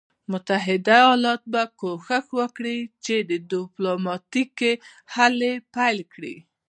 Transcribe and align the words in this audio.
متحده 0.31 0.95
ایالات 1.01 1.41
به 1.51 1.63
کوښښ 1.79 2.25
وکړي 2.39 2.77
چې 3.05 3.13
ډیپلوماټیکي 3.29 4.73
هلې 5.13 5.53
پیل 5.75 5.97
کړي. 6.13 6.35